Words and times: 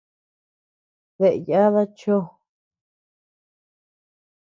¿Daë 1.19 1.37
yada 1.47 1.83
chó? 1.97 2.17